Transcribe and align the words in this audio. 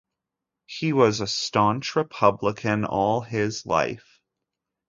He 0.65 0.93
was 0.93 1.21
a 1.21 1.27
staunch 1.27 1.95
Republican 1.95 2.85
all 2.85 3.21
his 3.21 3.67
life. 3.67 4.19